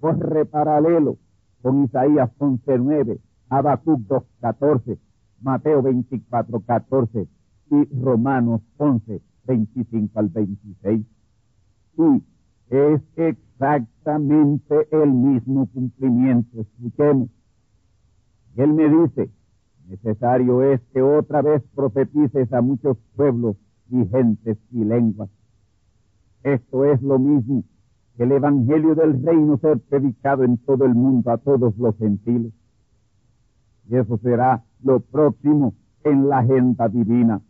[0.00, 1.16] Corre paralelo
[1.62, 4.98] con Isaías 11, 9, Habacuc 2, 14,
[5.40, 7.26] Mateo 24, 14
[7.70, 11.06] y Romanos 11, 25 al 26.
[11.96, 12.22] Y
[12.70, 16.60] es exactamente el mismo cumplimiento.
[16.60, 17.28] Escuchemos.
[18.56, 19.30] Él me dice,
[19.88, 23.56] necesario es que otra vez profetices a muchos pueblos
[23.90, 25.28] y gentes y lenguas.
[26.44, 27.64] Esto es lo mismo
[28.16, 32.52] que el Evangelio del Reino ser predicado en todo el mundo a todos los gentiles.
[33.88, 37.40] Y eso será lo próximo en la agenda divina.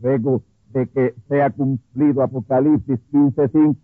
[0.00, 3.76] Luego de que sea cumplido Apocalipsis 15.5,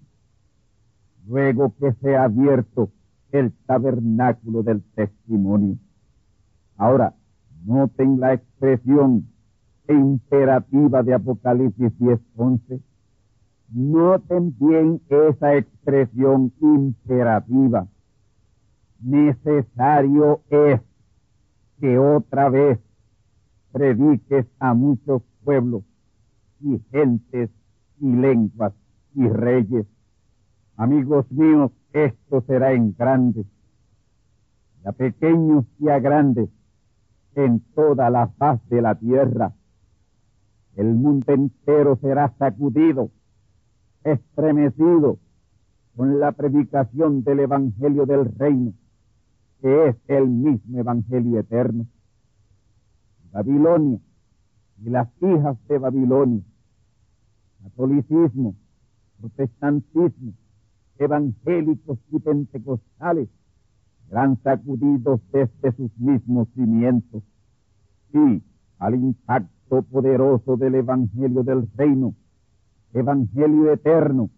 [1.26, 2.90] luego que sea abierto
[3.32, 5.76] el tabernáculo del testimonio.
[6.76, 7.14] Ahora,
[7.64, 9.28] noten la expresión
[9.88, 12.80] imperativa de Apocalipsis 10.11.
[13.72, 17.86] Noten bien esa expresión imperativa.
[19.00, 20.80] Necesario es
[21.78, 22.78] que otra vez
[23.72, 25.84] prediques a muchos pueblos
[26.60, 27.50] y gentes
[28.00, 28.72] y lenguas
[29.14, 29.86] y reyes.
[30.80, 33.44] Amigos míos, esto será en grande,
[34.84, 36.48] a pequeños y a grandes,
[37.34, 39.52] en toda la faz de la tierra
[40.76, 43.10] el mundo entero será sacudido,
[44.02, 45.18] estremecido
[45.94, 48.72] con la predicación del Evangelio del Reino,
[49.60, 51.86] que es el mismo Evangelio eterno.
[53.30, 54.00] Babilonia
[54.82, 56.42] y las hijas de Babilonia,
[57.62, 58.54] catolicismo,
[59.20, 60.32] protestantismo,
[61.00, 63.28] evangélicos y pentecostales,
[64.08, 67.22] serán sacudidos desde sus mismos cimientos
[68.12, 68.42] y
[68.78, 72.14] al impacto poderoso del Evangelio del Reino,
[72.92, 74.30] Evangelio eterno,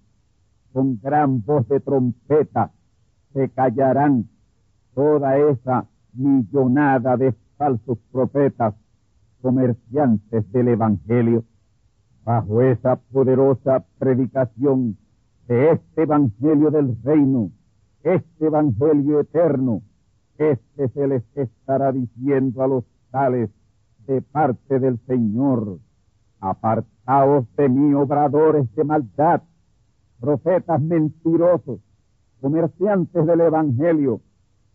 [0.72, 2.70] con gran voz de trompeta,
[3.32, 4.28] se callarán
[4.94, 8.74] toda esa millonada de falsos profetas,
[9.40, 11.44] comerciantes del Evangelio.
[12.24, 14.96] Bajo esa poderosa predicación
[15.48, 17.50] de este Evangelio del Reino,
[18.02, 19.82] este Evangelio eterno,
[20.38, 23.50] este se les estará diciendo a los tales
[24.06, 25.78] de parte del Señor.
[26.40, 29.42] Apartaos de mí, obradores de maldad,
[30.20, 31.80] profetas mentirosos,
[32.40, 34.20] comerciantes del Evangelio,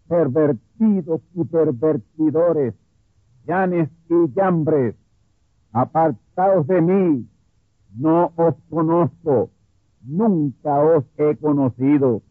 [0.08, 2.74] pervertidos y pervertidores,
[3.46, 4.96] llanes y llambres,
[5.74, 7.30] apartaos de mí,
[7.96, 9.50] no os conozco,
[10.08, 12.22] nunca os he conocido.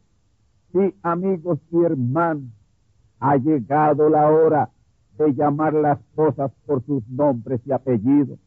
[0.72, 2.50] Sí, amigos y hermanos,
[3.20, 4.70] ha llegado la hora
[5.18, 8.38] de llamar las cosas por sus nombres y apellidos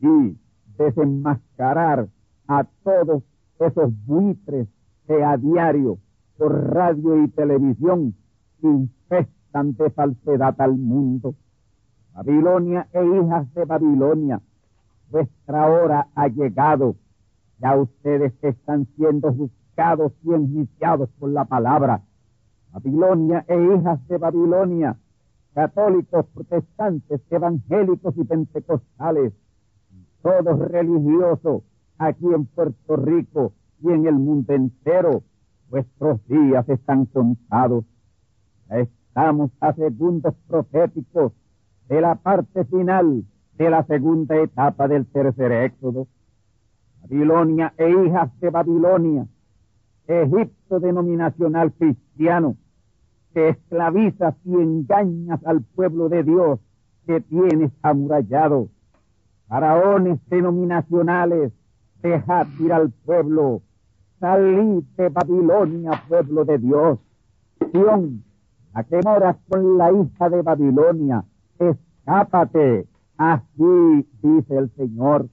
[0.00, 0.36] y
[0.76, 2.08] desenmascarar
[2.48, 3.22] a todos
[3.60, 4.68] esos buitres
[5.06, 5.98] que a diario
[6.36, 8.14] por radio y televisión
[8.62, 11.34] infestan de falsedad al mundo.
[12.12, 14.40] Babilonia e hijas de Babilonia,
[15.10, 16.96] vuestra hora ha llegado.
[17.58, 22.02] Ya ustedes están siendo juzgados y enjuiciados por la palabra.
[22.72, 24.96] Babilonia e hijas de Babilonia,
[25.54, 29.32] católicos, protestantes, evangélicos y pentecostales,
[30.22, 31.62] todos religiosos
[31.98, 35.22] aquí en Puerto Rico y en el mundo entero,
[35.68, 37.84] vuestros días están contados.
[38.68, 41.32] Ya estamos a segundos proféticos
[41.88, 43.24] de la parte final
[43.56, 46.08] de la segunda etapa del tercer éxodo.
[47.04, 49.26] Babilonia e hijas de Babilonia,
[50.06, 52.56] Egipto denominacional cristiano,
[53.34, 56.60] que esclavizas y engañas al pueblo de Dios
[57.06, 58.68] que tienes amurallado.
[59.48, 61.52] Faraones denominacionales,
[62.02, 63.60] dejad ir al pueblo,
[64.18, 66.98] salid de Babilonia, pueblo de Dios.
[67.70, 68.24] Sión,
[68.74, 71.24] la que moras con la hija de Babilonia,
[71.58, 72.86] escápate.
[73.18, 75.28] Así dice el Señor.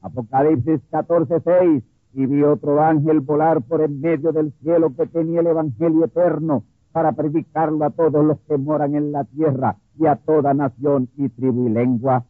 [0.00, 1.82] Apocalipsis 14:6.
[2.12, 6.64] Y vi otro ángel volar por en medio del cielo que tenía el Evangelio eterno
[6.92, 11.28] para predicarlo a todos los que moran en la tierra y a toda nación y
[11.28, 12.24] tribu y lengua.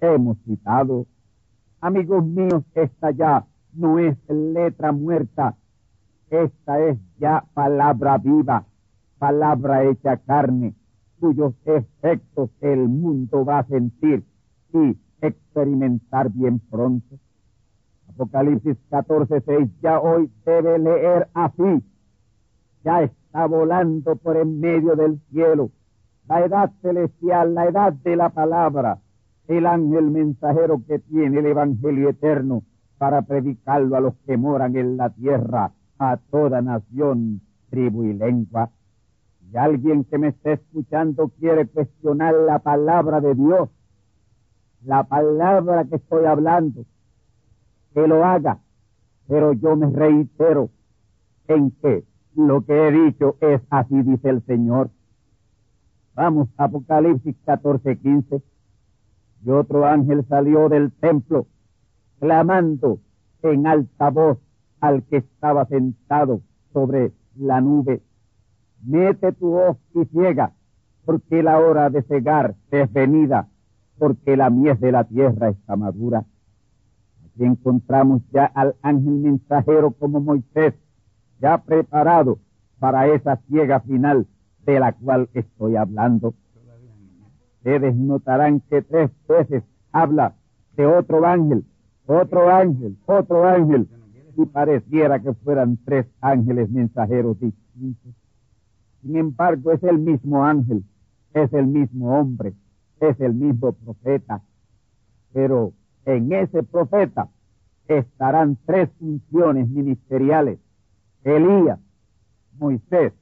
[0.00, 1.06] Hemos citado,
[1.80, 3.44] amigos míos, esta ya
[3.74, 5.56] no es letra muerta,
[6.30, 8.64] esta es ya palabra viva,
[9.18, 10.74] palabra hecha carne,
[11.20, 14.24] cuyos efectos el mundo va a sentir
[14.72, 14.96] y
[15.28, 17.16] experimentar bien pronto.
[18.08, 21.84] Apocalipsis 14:6 ya hoy debe leer así.
[22.84, 25.70] Ya está volando por en medio del cielo.
[26.28, 28.98] La edad celestial, la edad de la palabra,
[29.48, 32.62] el ángel mensajero que tiene el Evangelio eterno
[32.98, 37.40] para predicarlo a los que moran en la tierra, a toda nación,
[37.70, 38.70] tribu y lengua.
[39.50, 43.70] Y alguien que me esté escuchando quiere cuestionar la palabra de Dios,
[44.84, 46.84] la palabra que estoy hablando,
[47.92, 48.60] que lo haga,
[49.28, 50.70] pero yo me reitero
[51.48, 52.04] en que
[52.34, 54.90] lo que he dicho es así, dice el Señor.
[56.14, 58.42] Vamos, Apocalipsis 14, 15.
[59.44, 61.46] Y otro ángel salió del templo,
[62.18, 63.00] clamando
[63.42, 64.38] en alta voz
[64.80, 68.02] al que estaba sentado sobre la nube.
[68.82, 70.52] Mete tu voz y ciega,
[71.04, 73.48] porque la hora de cegar es venida,
[74.00, 76.24] porque la mies de la tierra está madura.
[77.26, 80.72] Aquí encontramos ya al ángel mensajero como Moisés,
[81.38, 82.38] ya preparado
[82.78, 84.26] para esa ciega final
[84.64, 86.34] de la cual estoy hablando.
[87.58, 90.34] Ustedes notarán que tres veces habla
[90.78, 91.66] de otro ángel,
[92.06, 93.86] otro ángel, otro ángel,
[94.34, 98.14] y pareciera que fueran tres ángeles mensajeros distintos.
[99.02, 100.84] Sin embargo, es el mismo ángel,
[101.34, 102.54] es el mismo hombre,
[103.00, 104.42] es el mismo profeta,
[105.32, 105.72] pero
[106.04, 107.28] en ese profeta
[107.88, 110.58] estarán tres funciones ministeriales.
[111.24, 111.78] Elías,
[112.58, 113.12] Moisés,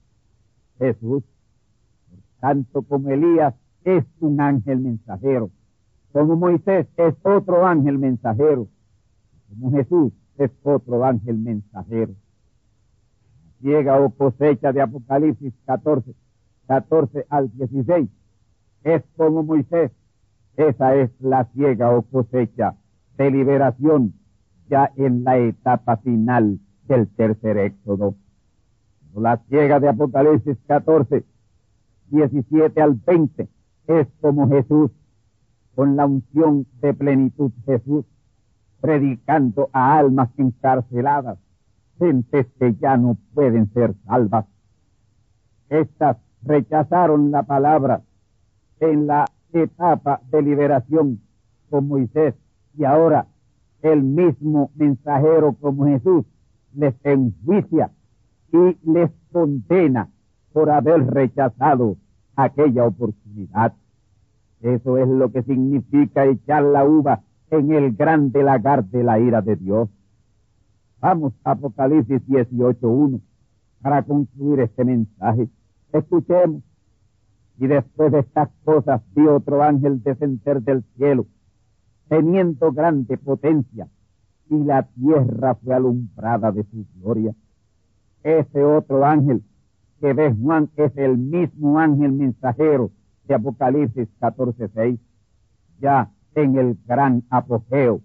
[0.78, 1.22] Jesús.
[2.08, 3.54] Por tanto, como Elías
[3.84, 5.50] es un ángel mensajero,
[6.12, 8.68] como Moisés es otro ángel mensajero,
[9.48, 12.14] como Jesús es otro ángel mensajero.
[13.60, 16.14] Llega o cosecha de Apocalipsis 14,
[16.66, 18.08] 14 al 16,
[18.84, 19.92] es como Moisés,
[20.56, 22.74] esa es la ciega o cosecha
[23.16, 24.14] de liberación
[24.68, 28.14] ya en la etapa final del tercer éxodo.
[29.14, 31.24] La ciega de Apocalipsis 14,
[32.10, 33.48] 17 al 20
[33.88, 34.90] es como Jesús,
[35.74, 38.04] con la unción de plenitud Jesús,
[38.80, 41.38] predicando a almas encarceladas,
[41.98, 44.46] gentes que ya no pueden ser salvas.
[45.68, 48.02] Estas rechazaron la palabra
[48.80, 51.20] en la etapa de liberación
[51.70, 52.34] con Moisés
[52.76, 53.26] y ahora
[53.82, 56.24] el mismo mensajero como Jesús
[56.74, 57.90] les enjuicia
[58.52, 60.08] y les condena
[60.52, 61.96] por haber rechazado
[62.36, 63.74] aquella oportunidad.
[64.60, 69.40] Eso es lo que significa echar la uva en el grande lagar de la ira
[69.40, 69.88] de Dios.
[71.00, 73.20] Vamos a Apocalipsis 18.1
[73.80, 75.48] para concluir este mensaje.
[75.92, 76.62] Escuchemos.
[77.58, 81.26] Y después de estas cosas vi otro ángel descender del cielo,
[82.08, 83.88] teniendo grande potencia,
[84.48, 87.34] y la tierra fue alumbrada de su gloria.
[88.22, 89.42] Ese otro ángel
[90.00, 92.92] que ve Juan es el mismo ángel mensajero
[93.26, 94.98] de Apocalipsis 14:6,
[95.80, 98.00] ya en el gran apogeo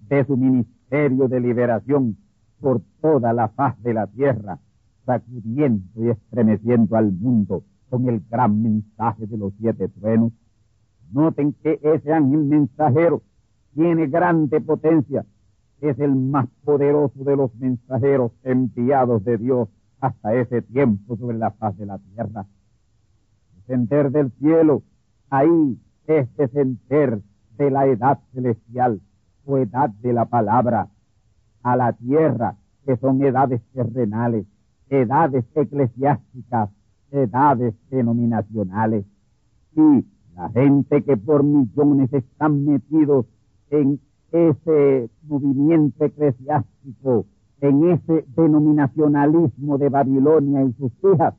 [0.00, 2.16] de su ministerio de liberación
[2.60, 4.58] por toda la faz de la tierra,
[5.04, 7.62] sacudiendo y estremeciendo al mundo
[7.96, 10.30] con el gran mensaje de los siete truenos.
[11.12, 13.22] Noten que ese ángel mensajero
[13.74, 15.24] tiene grande potencia.
[15.80, 19.70] Es el más poderoso de los mensajeros enviados de Dios
[20.00, 22.46] hasta ese tiempo sobre la faz de la tierra.
[23.54, 24.82] Descender del cielo,
[25.30, 27.22] ahí es descender
[27.56, 29.00] de la edad celestial
[29.46, 30.88] o edad de la palabra
[31.62, 34.46] a la tierra, que son edades terrenales,
[34.90, 36.70] edades eclesiásticas,
[37.10, 39.04] edades denominacionales.
[39.74, 40.04] Y
[40.34, 43.26] la gente que por millones están metidos
[43.70, 44.00] en
[44.32, 47.26] ese movimiento eclesiástico,
[47.60, 51.34] en ese denominacionalismo de Babilonia y sus hijas,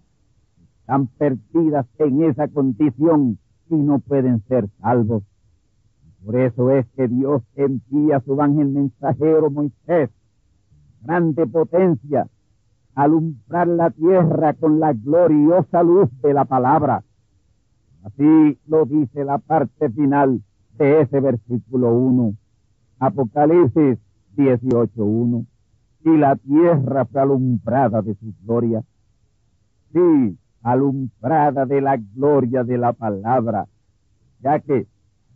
[0.80, 3.38] están perdidas en esa condición
[3.70, 5.24] y no pueden ser salvos.
[6.26, 10.10] Por eso es que Dios envía su ángel mensajero Moisés,
[11.02, 12.28] grande potencia,
[12.98, 17.04] alumbrar la tierra con la gloriosa luz de la palabra.
[18.04, 20.42] Así lo dice la parte final
[20.80, 22.34] de ese versículo 1.
[22.98, 24.00] Apocalipsis
[24.36, 25.46] 18.1.
[26.06, 28.82] Y la tierra fue alumbrada de su gloria.
[29.94, 33.68] Sí, alumbrada de la gloria de la palabra,
[34.40, 34.88] ya que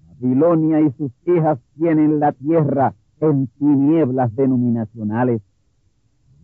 [0.07, 5.43] Babilonia y sus hijas tienen la tierra en tinieblas denominacionales.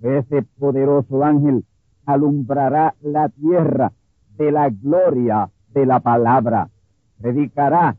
[0.02, 1.66] Ese poderoso ángel
[2.06, 3.92] alumbrará la tierra
[4.38, 6.70] de la gloria de la palabra.
[7.20, 7.98] Predicará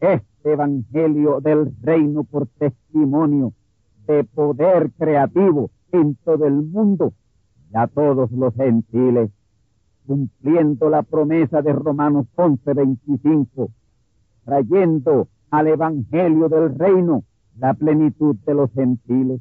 [0.00, 3.52] este evangelio del reino por testimonio
[4.06, 7.12] de poder creativo en todo el mundo
[7.72, 9.30] y a todos los gentiles,
[10.06, 13.70] cumpliendo la promesa de Romanos 11, 25,
[14.44, 17.24] trayendo al evangelio del reino
[17.56, 19.40] la plenitud de los gentiles.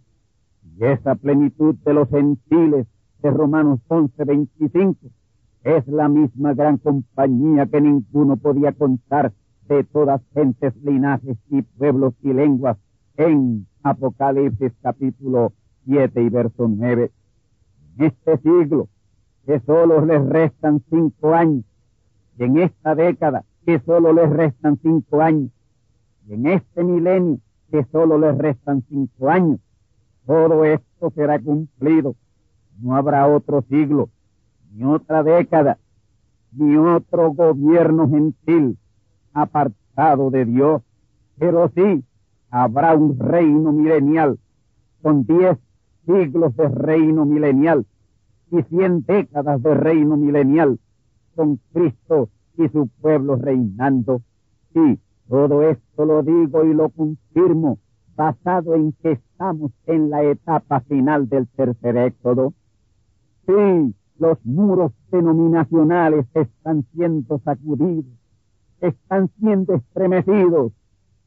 [0.77, 2.87] Y esa plenitud de los gentiles
[3.21, 5.07] de Romanos 11, 25
[5.63, 9.31] es la misma gran compañía que ninguno podía contar
[9.67, 12.77] de todas gentes, linajes y pueblos y lenguas
[13.15, 15.53] en Apocalipsis capítulo
[15.85, 17.11] 7 y verso 9.
[17.97, 18.87] En este siglo,
[19.45, 21.63] que solo les restan cinco años,
[22.37, 25.51] y en esta década, que solo les restan cinco años,
[26.27, 29.59] y en este milenio, que solo les restan cinco años,
[30.25, 32.15] todo esto será cumplido.
[32.79, 34.09] No habrá otro siglo,
[34.71, 35.77] ni otra década,
[36.51, 38.77] ni otro gobierno gentil
[39.33, 40.81] apartado de Dios,
[41.37, 42.03] pero sí
[42.49, 44.39] habrá un reino milenial
[45.01, 45.57] con diez
[46.05, 47.85] siglos de reino milenial
[48.51, 50.79] y cien décadas de reino milenial
[51.35, 54.21] con Cristo y su pueblo reinando.
[54.73, 57.79] Sí, todo esto lo digo y lo confirmo
[58.15, 62.53] basado en que estamos en la etapa final del tercer éxodo.
[63.45, 68.05] Sí, los muros denominacionales están siendo sacudidos,
[68.79, 70.71] están siendo estremecidos,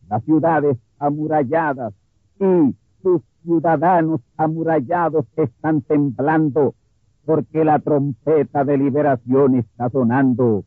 [0.08, 1.92] las ciudades amuralladas
[2.40, 6.74] y sus ciudadanos amurallados están temblando
[7.26, 10.64] porque la trompeta de liberación está sonando.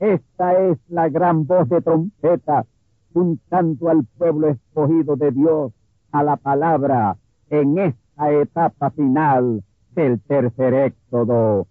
[0.00, 2.64] Esta es la gran voz de trompeta
[3.12, 5.72] juntando al pueblo escogido de Dios
[6.12, 7.16] a la palabra
[7.50, 9.62] en esta etapa final
[9.94, 11.66] del tercer éxodo.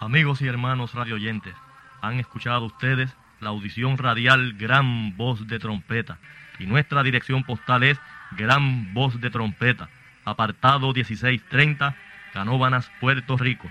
[0.00, 1.54] Amigos y hermanos radioyentes,
[2.00, 6.18] han escuchado ustedes la audición radial Gran Voz de Trompeta.
[6.58, 8.00] Y nuestra dirección postal es
[8.36, 9.88] Gran Voz de Trompeta
[10.28, 11.96] apartado 1630,
[12.32, 13.70] Canóbanas, Puerto Rico,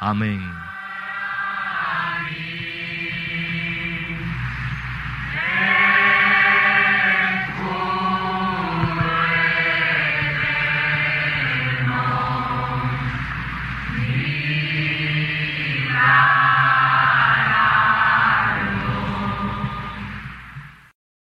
[0.00, 0.40] Amém.